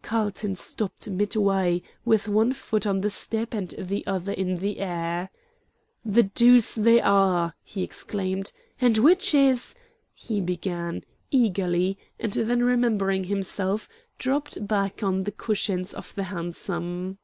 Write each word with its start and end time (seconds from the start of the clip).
Carlton 0.00 0.54
stopped 0.54 1.10
midway, 1.10 1.82
with 2.04 2.28
one 2.28 2.52
foot 2.52 2.86
on 2.86 3.00
the 3.00 3.10
step 3.10 3.52
and 3.52 3.74
the 3.76 4.06
other 4.06 4.30
in 4.30 4.58
the 4.58 4.78
air. 4.78 5.28
"The 6.04 6.22
deuce 6.22 6.76
they 6.76 7.00
are!" 7.00 7.56
he 7.64 7.82
exclaimed; 7.82 8.52
"and 8.80 8.96
which 8.98 9.34
is" 9.34 9.74
he 10.14 10.40
began, 10.40 11.02
eagerly, 11.32 11.98
and 12.20 12.32
then 12.32 12.62
remembering 12.62 13.24
himself, 13.24 13.88
dropped 14.18 14.68
back 14.68 15.02
on 15.02 15.24
the 15.24 15.32
cushions 15.32 15.92
of 15.92 16.14
the 16.14 16.22
hansom. 16.30 17.18